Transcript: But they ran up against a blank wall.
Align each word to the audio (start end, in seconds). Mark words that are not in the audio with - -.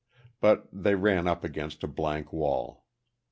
But 0.39 0.67
they 0.73 0.95
ran 0.95 1.27
up 1.27 1.43
against 1.43 1.83
a 1.83 1.87
blank 1.87 2.33
wall. 2.33 2.85